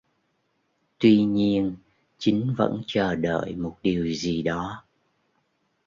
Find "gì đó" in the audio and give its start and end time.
4.13-4.83